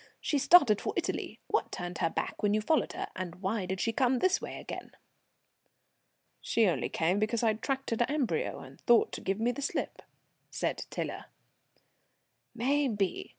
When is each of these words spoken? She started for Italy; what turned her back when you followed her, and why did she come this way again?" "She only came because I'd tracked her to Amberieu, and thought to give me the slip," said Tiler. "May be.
She 0.19 0.39
started 0.39 0.81
for 0.81 0.93
Italy; 0.95 1.39
what 1.45 1.71
turned 1.71 1.99
her 1.99 2.09
back 2.09 2.41
when 2.41 2.55
you 2.55 2.61
followed 2.61 2.93
her, 2.93 3.05
and 3.15 3.35
why 3.35 3.67
did 3.67 3.79
she 3.79 3.93
come 3.93 4.17
this 4.17 4.41
way 4.41 4.59
again?" 4.59 4.93
"She 6.41 6.65
only 6.67 6.89
came 6.89 7.19
because 7.19 7.43
I'd 7.43 7.61
tracked 7.61 7.91
her 7.91 7.97
to 7.97 8.11
Amberieu, 8.11 8.57
and 8.57 8.81
thought 8.81 9.11
to 9.11 9.21
give 9.21 9.39
me 9.39 9.51
the 9.51 9.61
slip," 9.61 10.01
said 10.49 10.85
Tiler. 10.89 11.25
"May 12.55 12.87
be. 12.87 13.29